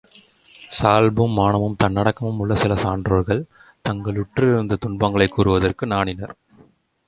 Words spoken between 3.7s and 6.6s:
தாங்களுற்றிருந்த துன்பங்களைக் கூறுவதற்கு நாணினர்.